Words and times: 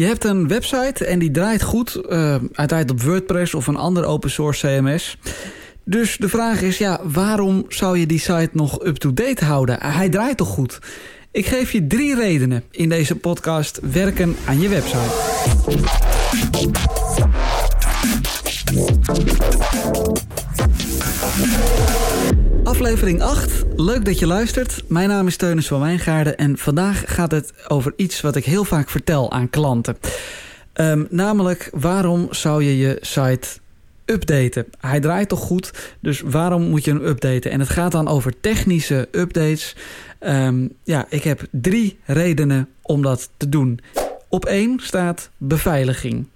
Je 0.00 0.06
hebt 0.06 0.24
een 0.24 0.48
website 0.48 1.04
en 1.04 1.18
die 1.18 1.30
draait 1.30 1.62
goed, 1.62 2.00
uh, 2.08 2.34
uiteraard 2.52 2.90
op 2.90 3.02
WordPress 3.02 3.54
of 3.54 3.66
een 3.66 3.76
ander 3.76 4.04
open 4.04 4.30
source 4.30 4.66
CMS. 4.66 5.16
Dus 5.84 6.16
de 6.16 6.28
vraag 6.28 6.62
is, 6.62 6.78
ja, 6.78 7.00
waarom 7.02 7.64
zou 7.68 7.98
je 7.98 8.06
die 8.06 8.18
site 8.18 8.50
nog 8.52 8.84
up-to-date 8.84 9.44
houden? 9.44 9.78
Hij 9.80 10.08
draait 10.08 10.36
toch 10.36 10.48
goed? 10.48 10.78
Ik 11.30 11.46
geef 11.46 11.72
je 11.72 11.86
drie 11.86 12.14
redenen 12.14 12.62
in 12.70 12.88
deze 12.88 13.16
podcast 13.16 13.80
werken 13.92 14.36
aan 14.44 14.60
je 14.60 14.68
website. 14.68 15.10
Aflevering 22.70 23.22
8. 23.22 23.64
Leuk 23.76 24.04
dat 24.04 24.18
je 24.18 24.26
luistert. 24.26 24.82
Mijn 24.88 25.08
naam 25.08 25.26
is 25.26 25.36
Teunis 25.36 25.66
van 25.66 25.80
Wijngaarden 25.80 26.36
en 26.36 26.58
vandaag 26.58 27.02
gaat 27.06 27.30
het 27.30 27.52
over 27.68 27.92
iets 27.96 28.20
wat 28.20 28.36
ik 28.36 28.44
heel 28.44 28.64
vaak 28.64 28.90
vertel 28.90 29.32
aan 29.32 29.50
klanten. 29.50 29.96
Um, 30.74 31.06
namelijk, 31.10 31.70
waarom 31.72 32.28
zou 32.30 32.64
je 32.64 32.78
je 32.78 32.98
site 33.00 33.48
updaten? 34.04 34.66
Hij 34.80 35.00
draait 35.00 35.28
toch 35.28 35.40
goed, 35.40 35.94
dus 36.00 36.20
waarom 36.20 36.62
moet 36.62 36.84
je 36.84 36.90
hem 36.90 37.04
updaten? 37.04 37.50
En 37.50 37.60
het 37.60 37.68
gaat 37.68 37.92
dan 37.92 38.08
over 38.08 38.40
technische 38.40 39.08
updates. 39.10 39.76
Um, 40.20 40.72
ja, 40.84 41.06
ik 41.08 41.22
heb 41.22 41.46
drie 41.50 41.98
redenen 42.04 42.68
om 42.82 43.02
dat 43.02 43.30
te 43.36 43.48
doen. 43.48 43.80
Op 44.28 44.44
één 44.44 44.80
staat 44.82 45.30
beveiliging. 45.36 46.26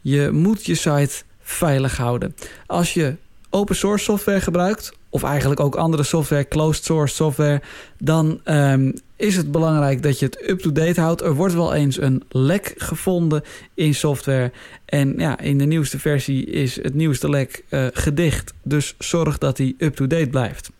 Je 0.00 0.30
moet 0.32 0.66
je 0.66 0.74
site 0.74 1.22
veilig 1.42 1.96
houden. 1.96 2.34
Als 2.66 2.94
je 2.94 3.16
open 3.54 3.76
source 3.76 4.04
software 4.04 4.40
gebruikt, 4.40 4.92
of 5.08 5.22
eigenlijk 5.22 5.60
ook 5.60 5.74
andere 5.74 6.02
software, 6.02 6.48
closed 6.48 6.84
source 6.84 7.14
software, 7.14 7.62
dan 7.98 8.40
um, 8.44 8.94
is 9.16 9.36
het 9.36 9.52
belangrijk 9.52 10.02
dat 10.02 10.18
je 10.18 10.24
het 10.24 10.48
up-to-date 10.48 11.00
houdt. 11.00 11.22
Er 11.22 11.34
wordt 11.34 11.54
wel 11.54 11.74
eens 11.74 12.00
een 12.00 12.22
lek 12.28 12.74
gevonden 12.76 13.42
in 13.74 13.94
software. 13.94 14.52
En 14.84 15.14
ja, 15.18 15.38
in 15.38 15.58
de 15.58 15.64
nieuwste 15.64 15.98
versie 15.98 16.44
is 16.46 16.82
het 16.82 16.94
nieuwste 16.94 17.30
lek 17.30 17.64
uh, 17.70 17.86
gedicht. 17.92 18.52
Dus 18.62 18.94
zorg 18.98 19.38
dat 19.38 19.56
die 19.56 19.74
up-to-date 19.78 20.30
blijft. 20.30 20.70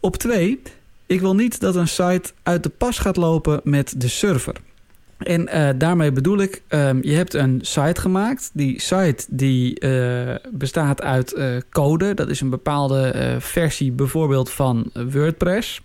Op 0.00 0.16
twee, 0.16 0.62
ik 1.06 1.20
wil 1.20 1.34
niet 1.34 1.60
dat 1.60 1.74
een 1.74 1.88
site 1.88 2.32
uit 2.42 2.62
de 2.62 2.68
pas 2.68 2.98
gaat 2.98 3.16
lopen 3.16 3.60
met 3.64 3.94
de 4.00 4.08
server. 4.08 4.54
En 5.18 5.48
uh, 5.54 5.68
daarmee 5.78 6.12
bedoel 6.12 6.38
ik, 6.38 6.62
um, 6.68 7.02
je 7.02 7.14
hebt 7.14 7.34
een 7.34 7.58
site 7.62 8.00
gemaakt. 8.00 8.50
Die 8.52 8.80
site 8.80 9.24
die 9.28 9.84
uh, 9.84 10.34
bestaat 10.52 11.02
uit 11.02 11.34
uh, 11.36 11.56
code. 11.70 12.14
Dat 12.14 12.28
is 12.28 12.40
een 12.40 12.50
bepaalde 12.50 13.36
versie 13.38 13.92
bijvoorbeeld 13.92 14.50
van 14.50 14.90
WordPress. 15.10 15.80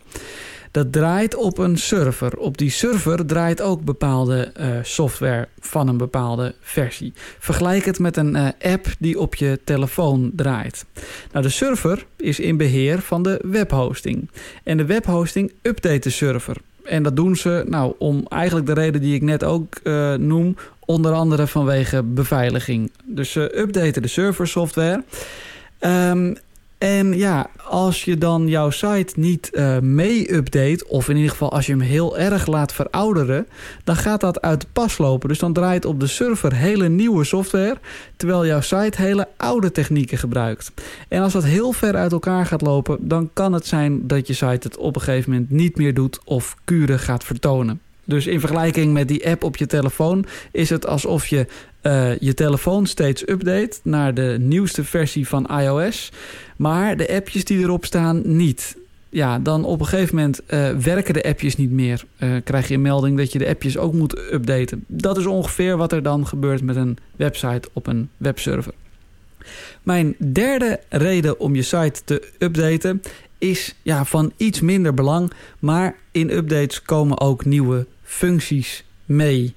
Dat 0.71 0.91
draait 0.91 1.35
op 1.35 1.57
een 1.57 1.77
server. 1.77 2.37
Op 2.37 2.57
die 2.57 2.69
server 2.69 3.25
draait 3.25 3.61
ook 3.61 3.83
bepaalde 3.83 4.51
software 4.83 5.47
van 5.59 5.87
een 5.87 5.97
bepaalde 5.97 6.55
versie. 6.61 7.13
Vergelijk 7.39 7.85
het 7.85 7.99
met 7.99 8.17
een 8.17 8.35
app 8.61 8.87
die 8.99 9.19
op 9.19 9.35
je 9.35 9.59
telefoon 9.63 10.31
draait. 10.35 10.85
Nou, 11.31 11.45
de 11.45 11.51
server 11.51 12.05
is 12.17 12.39
in 12.39 12.57
beheer 12.57 12.99
van 13.01 13.23
de 13.23 13.39
webhosting. 13.45 14.29
En 14.63 14.77
de 14.77 14.85
webhosting 14.85 15.51
update 15.61 15.99
de 15.99 16.09
server. 16.09 16.57
En 16.91 17.03
dat 17.03 17.15
doen 17.15 17.35
ze 17.35 17.63
nou, 17.67 17.93
om 17.97 18.25
eigenlijk 18.29 18.65
de 18.65 18.73
reden 18.73 19.01
die 19.01 19.15
ik 19.15 19.21
net 19.21 19.43
ook 19.43 19.79
uh, 19.83 20.13
noem. 20.13 20.55
Onder 20.85 21.13
andere 21.13 21.47
vanwege 21.47 22.03
beveiliging. 22.03 22.91
Dus 23.05 23.31
ze 23.31 23.59
updaten 23.59 24.01
de 24.01 24.07
serversoftware. 24.07 25.03
Um, 25.79 26.35
en 26.81 27.17
ja, 27.17 27.49
als 27.63 28.03
je 28.03 28.17
dan 28.17 28.47
jouw 28.47 28.69
site 28.69 29.13
niet 29.19 29.49
uh, 29.53 29.79
mee 29.79 30.33
update, 30.33 30.85
of 30.87 31.09
in 31.09 31.15
ieder 31.15 31.31
geval 31.31 31.51
als 31.51 31.65
je 31.65 31.71
hem 31.71 31.81
heel 31.81 32.17
erg 32.17 32.47
laat 32.47 32.73
verouderen, 32.73 33.47
dan 33.83 33.95
gaat 33.95 34.21
dat 34.21 34.41
uit 34.41 34.61
de 34.61 34.67
pas 34.73 34.97
lopen. 34.97 35.29
Dus 35.29 35.39
dan 35.39 35.53
draait 35.53 35.85
op 35.85 35.99
de 35.99 36.07
server 36.07 36.53
hele 36.53 36.89
nieuwe 36.89 37.23
software, 37.23 37.77
terwijl 38.15 38.45
jouw 38.45 38.61
site 38.61 39.01
hele 39.01 39.27
oude 39.37 39.71
technieken 39.71 40.17
gebruikt. 40.17 40.71
En 41.07 41.21
als 41.21 41.33
dat 41.33 41.43
heel 41.43 41.71
ver 41.71 41.95
uit 41.95 42.11
elkaar 42.11 42.45
gaat 42.45 42.61
lopen, 42.61 42.97
dan 43.07 43.29
kan 43.33 43.53
het 43.53 43.65
zijn 43.65 44.07
dat 44.07 44.27
je 44.27 44.33
site 44.33 44.67
het 44.67 44.77
op 44.77 44.95
een 44.95 45.01
gegeven 45.01 45.31
moment 45.31 45.49
niet 45.49 45.77
meer 45.77 45.93
doet 45.93 46.19
of 46.23 46.55
kuren 46.63 46.99
gaat 46.99 47.23
vertonen. 47.23 47.81
Dus 48.11 48.27
in 48.27 48.39
vergelijking 48.39 48.93
met 48.93 49.07
die 49.07 49.27
app 49.27 49.43
op 49.43 49.57
je 49.57 49.65
telefoon 49.65 50.25
is 50.51 50.69
het 50.69 50.87
alsof 50.87 51.27
je 51.27 51.45
uh, 51.81 52.17
je 52.17 52.33
telefoon 52.33 52.85
steeds 52.85 53.27
update 53.27 53.79
naar 53.83 54.13
de 54.13 54.37
nieuwste 54.39 54.83
versie 54.83 55.27
van 55.27 55.45
iOS. 55.45 56.11
Maar 56.55 56.97
de 56.97 57.09
appjes 57.15 57.45
die 57.45 57.59
erop 57.59 57.85
staan 57.85 58.21
niet. 58.23 58.77
Ja, 59.09 59.39
dan 59.39 59.65
op 59.65 59.79
een 59.79 59.85
gegeven 59.85 60.15
moment 60.15 60.41
uh, 60.47 60.69
werken 60.69 61.13
de 61.13 61.23
appjes 61.23 61.55
niet 61.55 61.71
meer. 61.71 62.03
Uh, 62.19 62.35
krijg 62.43 62.67
je 62.67 62.73
een 62.73 62.81
melding 62.81 63.17
dat 63.17 63.31
je 63.31 63.39
de 63.39 63.47
appjes 63.47 63.77
ook 63.77 63.93
moet 63.93 64.17
updaten. 64.33 64.83
Dat 64.87 65.17
is 65.17 65.25
ongeveer 65.25 65.77
wat 65.77 65.91
er 65.91 66.03
dan 66.03 66.27
gebeurt 66.27 66.63
met 66.63 66.75
een 66.75 66.97
website 67.15 67.69
op 67.73 67.87
een 67.87 68.09
webserver. 68.17 68.73
Mijn 69.83 70.15
derde 70.17 70.79
reden 70.89 71.39
om 71.39 71.55
je 71.55 71.61
site 71.61 72.01
te 72.05 72.31
updaten 72.39 73.01
is 73.41 73.75
ja, 73.81 74.05
van 74.05 74.31
iets 74.37 74.61
minder 74.61 74.93
belang. 74.93 75.31
Maar 75.59 75.95
in 76.11 76.29
updates 76.29 76.81
komen 76.81 77.19
ook 77.19 77.45
nieuwe 77.45 77.85
functies 78.03 78.83
mee. 79.05 79.55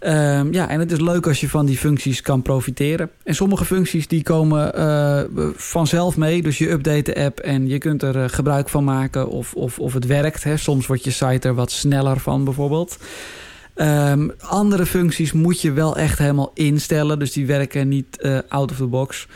Um, 0.00 0.52
ja, 0.52 0.68
en 0.68 0.80
het 0.80 0.92
is 0.92 1.00
leuk 1.00 1.26
als 1.26 1.40
je 1.40 1.48
van 1.48 1.66
die 1.66 1.76
functies 1.76 2.22
kan 2.22 2.42
profiteren. 2.42 3.10
En 3.24 3.34
sommige 3.34 3.64
functies 3.64 4.08
die 4.08 4.22
komen 4.22 4.78
uh, 4.78 5.50
vanzelf 5.56 6.16
mee. 6.16 6.42
Dus 6.42 6.58
je 6.58 6.70
update 6.70 7.12
de 7.12 7.24
app 7.24 7.38
en 7.38 7.68
je 7.68 7.78
kunt 7.78 8.02
er 8.02 8.16
uh, 8.16 8.24
gebruik 8.26 8.68
van 8.68 8.84
maken 8.84 9.28
of, 9.28 9.54
of, 9.54 9.78
of 9.78 9.92
het 9.92 10.06
werkt. 10.06 10.44
Hè. 10.44 10.56
Soms 10.56 10.86
wordt 10.86 11.04
je 11.04 11.10
site 11.10 11.48
er 11.48 11.54
wat 11.54 11.70
sneller 11.70 12.20
van 12.20 12.44
bijvoorbeeld. 12.44 12.98
Um, 13.74 14.32
andere 14.38 14.86
functies 14.86 15.32
moet 15.32 15.60
je 15.60 15.72
wel 15.72 15.96
echt 15.96 16.18
helemaal 16.18 16.50
instellen. 16.54 17.18
Dus 17.18 17.32
die 17.32 17.46
werken 17.46 17.88
niet 17.88 18.18
uh, 18.20 18.38
out 18.48 18.70
of 18.70 18.76
the 18.76 18.86
box. 18.86 19.26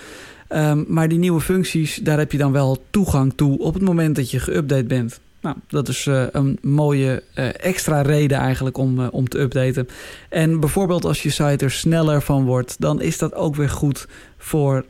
Um, 0.53 0.85
maar 0.89 1.09
die 1.09 1.19
nieuwe 1.19 1.41
functies, 1.41 1.97
daar 1.97 2.19
heb 2.19 2.33
je 2.33 2.39
dan 2.39 2.53
wel 2.53 2.83
toegang 2.91 3.33
toe 3.37 3.59
op 3.59 3.75
het 3.75 3.83
moment 3.83 4.17
dat 4.17 4.31
je 4.31 4.41
geüpdate 4.41 4.87
bent. 4.87 5.21
Nou, 5.41 5.57
dat 5.69 5.89
is 5.89 6.07
uh, 6.07 6.23
een 6.33 6.59
mooie 6.63 7.23
uh, 7.35 7.49
extra 7.65 8.01
reden 8.01 8.39
eigenlijk 8.39 8.77
om, 8.79 9.01
uh, 9.01 9.07
om 9.11 9.29
te 9.29 9.39
updaten. 9.39 9.89
En 10.29 10.61
bijvoorbeeld 10.61 11.05
als 11.05 11.23
je 11.23 11.31
site 11.31 11.65
er 11.65 11.71
sneller 11.71 12.23
van 12.23 12.45
wordt, 12.45 12.77
dan 12.79 13.01
is 13.01 13.19
dat 13.19 13.35
ook 13.35 13.57
weer 13.57 13.69
goed 13.69 14.07
voor 14.39 14.85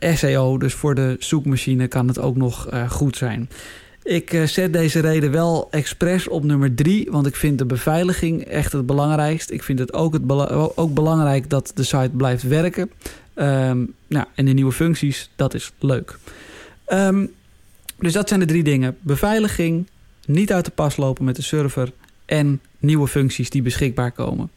SEO. 0.00 0.58
Dus 0.58 0.74
voor 0.74 0.94
de 0.94 1.16
zoekmachine 1.18 1.88
kan 1.88 2.08
het 2.08 2.18
ook 2.18 2.36
nog 2.36 2.68
goed 2.88 3.16
zijn. 3.16 3.48
Ik 4.06 4.42
zet 4.44 4.72
deze 4.72 5.00
reden 5.00 5.30
wel 5.30 5.68
expres 5.70 6.28
op 6.28 6.44
nummer 6.44 6.74
drie, 6.74 7.08
want 7.10 7.26
ik 7.26 7.36
vind 7.36 7.58
de 7.58 7.64
beveiliging 7.64 8.44
echt 8.44 8.72
het 8.72 8.86
belangrijkst. 8.86 9.50
Ik 9.50 9.62
vind 9.62 9.78
het 9.78 9.92
ook, 9.92 10.12
het 10.12 10.50
ook 10.76 10.94
belangrijk 10.94 11.50
dat 11.50 11.72
de 11.74 11.82
site 11.82 12.10
blijft 12.12 12.42
werken. 12.42 12.90
Um, 13.34 13.94
nou, 14.06 14.26
en 14.34 14.44
de 14.44 14.52
nieuwe 14.52 14.72
functies, 14.72 15.30
dat 15.36 15.54
is 15.54 15.72
leuk. 15.78 16.18
Um, 16.88 17.32
dus 17.98 18.12
dat 18.12 18.28
zijn 18.28 18.40
de 18.40 18.46
drie 18.46 18.62
dingen. 18.62 18.96
Beveiliging, 19.00 19.86
niet 20.26 20.52
uit 20.52 20.64
de 20.64 20.70
pas 20.70 20.96
lopen 20.96 21.24
met 21.24 21.36
de 21.36 21.42
server 21.42 21.92
en 22.24 22.60
nieuwe 22.78 23.08
functies 23.08 23.50
die 23.50 23.62
beschikbaar 23.62 24.12
komen. 24.12 24.50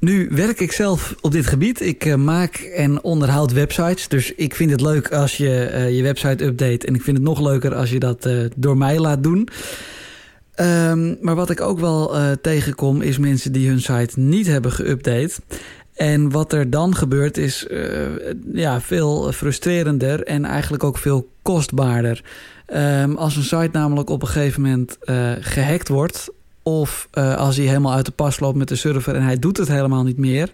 Nu 0.00 0.28
werk 0.30 0.60
ik 0.60 0.72
zelf 0.72 1.14
op 1.20 1.32
dit 1.32 1.46
gebied. 1.46 1.80
Ik 1.80 2.04
uh, 2.04 2.14
maak 2.14 2.56
en 2.56 3.02
onderhoud 3.02 3.52
websites. 3.52 4.08
Dus 4.08 4.34
ik 4.34 4.54
vind 4.54 4.70
het 4.70 4.80
leuk 4.80 5.12
als 5.12 5.36
je 5.36 5.70
uh, 5.72 5.96
je 5.96 6.02
website 6.02 6.44
update. 6.44 6.86
En 6.86 6.94
ik 6.94 7.02
vind 7.02 7.16
het 7.16 7.26
nog 7.26 7.40
leuker 7.40 7.74
als 7.74 7.90
je 7.90 7.98
dat 7.98 8.26
uh, 8.26 8.44
door 8.56 8.76
mij 8.76 8.98
laat 8.98 9.22
doen. 9.22 9.48
Um, 10.60 11.18
maar 11.20 11.34
wat 11.34 11.50
ik 11.50 11.60
ook 11.60 11.80
wel 11.80 12.12
tegenkom 12.40 13.02
is 13.02 13.18
mensen 13.18 13.52
die 13.52 13.68
hun 13.68 13.80
site 13.80 14.20
niet 14.20 14.46
hebben 14.46 14.72
geüpdate. 14.72 15.34
En 15.94 16.30
wat 16.30 16.52
er 16.52 16.70
dan 16.70 16.94
gebeurt 16.94 17.36
is 17.36 17.66
ja, 18.52 18.80
veel 18.80 19.32
frustrerender 19.32 20.22
en 20.22 20.44
eigenlijk 20.44 20.84
ook 20.84 20.98
veel 20.98 21.28
kostbaarder. 21.42 22.24
Um, 22.74 23.16
als 23.16 23.36
een 23.36 23.42
site 23.42 23.70
namelijk 23.72 24.10
op 24.10 24.22
een 24.22 24.28
gegeven 24.28 24.62
moment 24.62 24.98
gehackt 25.40 25.88
wordt... 25.88 26.28
of 26.68 27.08
uh, 27.14 27.36
als 27.36 27.56
hij 27.56 27.66
helemaal 27.66 27.92
uit 27.92 28.06
de 28.06 28.12
pas 28.12 28.40
loopt 28.40 28.56
met 28.56 28.68
de 28.68 28.76
server 28.76 29.14
en 29.14 29.22
hij 29.22 29.38
doet 29.38 29.56
het 29.56 29.68
helemaal 29.68 30.04
niet 30.04 30.18
meer... 30.18 30.52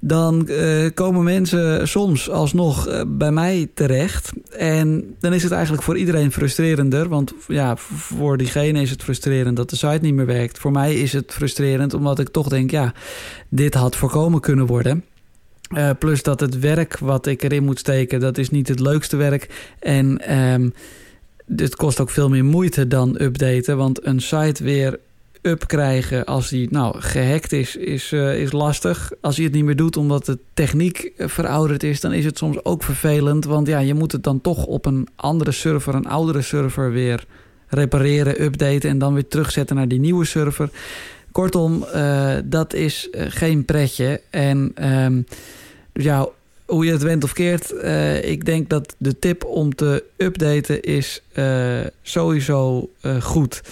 dan 0.00 0.46
uh, 0.50 0.88
komen 0.94 1.24
mensen 1.24 1.88
soms 1.88 2.30
alsnog 2.30 3.04
bij 3.06 3.32
mij 3.32 3.70
terecht. 3.74 4.32
En 4.58 5.14
dan 5.20 5.32
is 5.32 5.42
het 5.42 5.52
eigenlijk 5.52 5.82
voor 5.82 5.96
iedereen 5.96 6.32
frustrerender. 6.32 7.08
Want 7.08 7.34
ja, 7.48 7.76
voor 7.76 8.36
diegene 8.36 8.80
is 8.80 8.90
het 8.90 9.02
frustrerend 9.02 9.56
dat 9.56 9.70
de 9.70 9.76
site 9.76 9.98
niet 10.00 10.14
meer 10.14 10.26
werkt. 10.26 10.58
Voor 10.58 10.72
mij 10.72 10.94
is 10.94 11.12
het 11.12 11.32
frustrerend 11.32 11.94
omdat 11.94 12.18
ik 12.18 12.28
toch 12.28 12.48
denk... 12.48 12.70
ja, 12.70 12.92
dit 13.48 13.74
had 13.74 13.96
voorkomen 13.96 14.40
kunnen 14.40 14.66
worden... 14.66 15.04
Plus 15.98 16.22
dat 16.22 16.40
het 16.40 16.58
werk 16.58 16.98
wat 16.98 17.26
ik 17.26 17.42
erin 17.42 17.64
moet 17.64 17.78
steken, 17.78 18.20
dat 18.20 18.38
is 18.38 18.50
niet 18.50 18.68
het 18.68 18.80
leukste 18.80 19.16
werk. 19.16 19.74
En 19.78 20.36
um, 20.36 20.72
het 21.56 21.76
kost 21.76 22.00
ook 22.00 22.10
veel 22.10 22.28
meer 22.28 22.44
moeite 22.44 22.88
dan 22.88 23.20
updaten. 23.20 23.76
Want 23.76 24.06
een 24.06 24.20
site 24.20 24.64
weer 24.64 24.98
up 25.46 25.66
krijgen 25.66 26.24
als 26.24 26.48
die 26.48 26.68
nou, 26.70 27.00
gehackt 27.00 27.52
is, 27.52 27.76
is, 27.76 28.12
uh, 28.12 28.40
is 28.40 28.52
lastig. 28.52 29.12
Als 29.20 29.36
hij 29.36 29.44
het 29.44 29.54
niet 29.54 29.64
meer 29.64 29.76
doet 29.76 29.96
omdat 29.96 30.26
de 30.26 30.38
techniek 30.54 31.12
verouderd 31.16 31.82
is... 31.82 32.00
dan 32.00 32.12
is 32.12 32.24
het 32.24 32.38
soms 32.38 32.64
ook 32.64 32.82
vervelend. 32.82 33.44
Want 33.44 33.66
ja, 33.66 33.78
je 33.78 33.94
moet 33.94 34.12
het 34.12 34.22
dan 34.22 34.40
toch 34.40 34.66
op 34.66 34.86
een 34.86 35.08
andere 35.16 35.52
server, 35.52 35.94
een 35.94 36.06
oudere 36.06 36.42
server 36.42 36.92
weer 36.92 37.24
repareren, 37.68 38.42
updaten... 38.42 38.90
en 38.90 38.98
dan 38.98 39.14
weer 39.14 39.28
terugzetten 39.28 39.76
naar 39.76 39.88
die 39.88 40.00
nieuwe 40.00 40.24
server 40.24 40.70
Kortom, 41.32 41.84
dat 42.44 42.74
is 42.74 43.08
geen 43.12 43.64
pretje. 43.64 44.20
En 44.30 44.72
ehm, 44.74 45.22
ja, 45.92 46.28
hoe 46.66 46.84
je 46.84 46.92
het 46.92 47.02
went 47.02 47.24
of 47.24 47.32
keert, 47.32 47.74
ik 48.24 48.44
denk 48.44 48.68
dat 48.68 48.94
de 48.98 49.18
tip 49.18 49.44
om 49.44 49.74
te 49.74 50.04
updaten 50.16 50.82
is 50.82 51.22
sowieso 52.02 52.90
goed. 53.20 53.62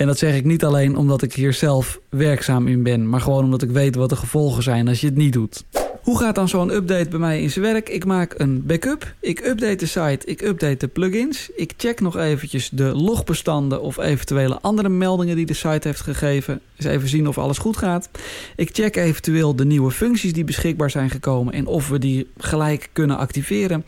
En 0.00 0.06
dat 0.06 0.18
zeg 0.18 0.34
ik 0.34 0.44
niet 0.44 0.64
alleen 0.64 0.96
omdat 0.96 1.22
ik 1.22 1.32
hier 1.32 1.52
zelf 1.52 2.00
werkzaam 2.08 2.68
in 2.68 2.82
ben, 2.82 3.08
maar 3.08 3.20
gewoon 3.20 3.44
omdat 3.44 3.62
ik 3.62 3.70
weet 3.70 3.94
wat 3.94 4.08
de 4.08 4.16
gevolgen 4.16 4.62
zijn 4.62 4.88
als 4.88 5.00
je 5.00 5.06
het 5.06 5.16
niet 5.16 5.32
doet. 5.32 5.64
Hoe 6.10 6.18
gaat 6.18 6.34
dan 6.34 6.48
zo'n 6.48 6.74
update 6.74 7.08
bij 7.08 7.18
mij 7.18 7.42
in 7.42 7.50
zijn 7.50 7.64
werk? 7.64 7.88
Ik 7.88 8.04
maak 8.04 8.34
een 8.36 8.66
backup, 8.66 9.14
ik 9.20 9.40
update 9.46 9.76
de 9.76 9.86
site, 9.86 10.26
ik 10.26 10.40
update 10.40 10.76
de 10.76 10.88
plugins. 10.88 11.50
Ik 11.56 11.72
check 11.76 12.00
nog 12.00 12.16
eventjes 12.16 12.68
de 12.68 12.84
logbestanden 12.84 13.82
of 13.82 13.98
eventuele 13.98 14.60
andere 14.60 14.88
meldingen 14.88 15.36
die 15.36 15.46
de 15.46 15.54
site 15.54 15.88
heeft 15.88 16.00
gegeven. 16.00 16.60
Eens 16.76 16.88
even 16.88 17.08
zien 17.08 17.28
of 17.28 17.38
alles 17.38 17.58
goed 17.58 17.76
gaat. 17.76 18.10
Ik 18.56 18.68
check 18.72 18.96
eventueel 18.96 19.56
de 19.56 19.64
nieuwe 19.64 19.90
functies 19.90 20.32
die 20.32 20.44
beschikbaar 20.44 20.90
zijn 20.90 21.10
gekomen 21.10 21.54
en 21.54 21.66
of 21.66 21.88
we 21.88 21.98
die 21.98 22.30
gelijk 22.38 22.88
kunnen 22.92 23.16
activeren. 23.16 23.84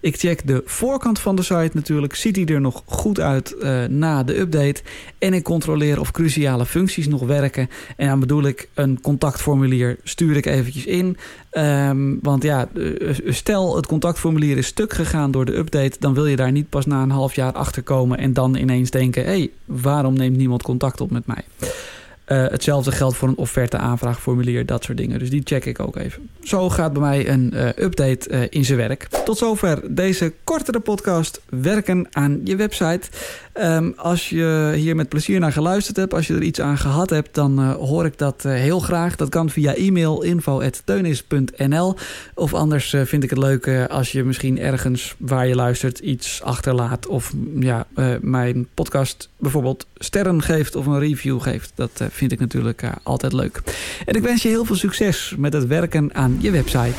Ik 0.00 0.16
check 0.16 0.46
de 0.46 0.62
voorkant 0.64 1.18
van 1.18 1.36
de 1.36 1.42
site 1.42 1.70
natuurlijk. 1.72 2.14
Ziet 2.14 2.34
die 2.34 2.46
er 2.46 2.60
nog 2.60 2.82
goed 2.86 3.20
uit 3.20 3.54
uh, 3.60 3.84
na 3.84 4.22
de 4.22 4.38
update? 4.38 4.82
En 5.18 5.34
ik 5.34 5.42
controleer 5.42 6.00
of 6.00 6.10
cruciale 6.10 6.66
functies 6.66 7.08
nog 7.08 7.22
werken. 7.22 7.68
En 7.96 8.08
dan 8.08 8.20
bedoel 8.20 8.42
ik 8.42 8.68
een 8.74 9.00
contactformulier 9.00 9.96
stuur 10.02 10.36
ik 10.36 10.46
eventjes 10.46 10.84
in. 10.84 11.16
Um, 11.66 12.18
want 12.22 12.42
ja, 12.42 12.68
eh, 12.74 13.18
stel 13.26 13.76
het 13.76 13.86
contactformulier 13.86 14.56
is 14.56 14.66
stuk 14.66 14.92
gegaan 14.92 15.30
door 15.30 15.44
de 15.44 15.56
update... 15.56 15.96
dan 15.98 16.14
wil 16.14 16.26
je 16.26 16.36
daar 16.36 16.52
niet 16.52 16.68
pas 16.68 16.86
na 16.86 17.02
een 17.02 17.10
half 17.10 17.34
jaar 17.34 17.52
achter 17.52 17.82
komen... 17.82 18.18
en 18.18 18.32
dan 18.32 18.56
ineens 18.56 18.90
denken... 18.90 19.24
hé, 19.24 19.28
hey, 19.28 19.50
waarom 19.64 20.14
neemt 20.14 20.36
niemand 20.36 20.62
contact 20.62 21.00
op 21.00 21.10
met 21.10 21.26
mij? 21.26 21.44
Uh, 21.60 21.68
hetzelfde 22.46 22.92
geldt 22.92 23.16
voor 23.16 23.28
een 23.28 23.36
offerte-aanvraagformulier, 23.36 24.66
dat 24.66 24.84
soort 24.84 24.96
dingen. 24.96 25.18
Dus 25.18 25.30
die 25.30 25.40
check 25.44 25.64
ik 25.64 25.80
ook 25.80 25.96
even. 25.96 26.28
Zo 26.42 26.70
gaat 26.70 26.92
bij 26.92 27.02
mij 27.02 27.28
een 27.28 27.52
uh, 27.54 27.68
update 27.68 28.48
in 28.50 28.64
zijn 28.64 28.78
werk. 28.78 29.08
Tot 29.24 29.38
zover 29.38 29.94
deze 29.94 30.32
kortere 30.44 30.80
podcast 30.80 31.40
Werken 31.48 32.06
aan 32.10 32.40
je 32.44 32.56
website. 32.56 33.00
Um, 33.60 33.92
als 33.96 34.28
je 34.28 34.72
hier 34.74 34.96
met 34.96 35.08
plezier 35.08 35.40
naar 35.40 35.52
geluisterd 35.52 35.96
hebt, 35.96 36.14
als 36.14 36.26
je 36.26 36.34
er 36.34 36.42
iets 36.42 36.60
aan 36.60 36.78
gehad 36.78 37.10
hebt, 37.10 37.34
dan 37.34 37.72
hoor 37.72 38.04
ik 38.04 38.18
dat 38.18 38.42
heel 38.42 38.80
graag. 38.80 39.16
Dat 39.16 39.28
kan 39.28 39.50
via 39.50 39.74
e-mail 39.74 40.22
info.teunis.nl 40.22 41.96
Of 42.34 42.54
anders 42.54 42.94
vind 43.04 43.22
ik 43.22 43.30
het 43.30 43.38
leuk 43.38 43.86
als 43.88 44.12
je 44.12 44.24
misschien 44.24 44.58
ergens 44.58 45.14
waar 45.18 45.46
je 45.46 45.54
luistert 45.54 45.98
iets 45.98 46.42
achterlaat. 46.42 47.06
Of 47.06 47.32
ja, 47.58 47.86
mijn 48.20 48.68
podcast 48.74 49.28
bijvoorbeeld 49.36 49.86
sterren 49.94 50.42
geeft 50.42 50.76
of 50.76 50.86
een 50.86 50.98
review 50.98 51.40
geeft. 51.40 51.72
Dat 51.74 52.04
vind 52.10 52.32
ik 52.32 52.40
natuurlijk 52.40 52.82
altijd 53.02 53.32
leuk. 53.32 53.62
En 54.06 54.14
ik 54.14 54.22
wens 54.22 54.42
je 54.42 54.48
heel 54.48 54.64
veel 54.64 54.76
succes 54.76 55.34
met 55.38 55.52
het 55.52 55.66
werken 55.66 56.14
aan 56.14 56.36
je 56.40 56.50
website. 56.50 56.94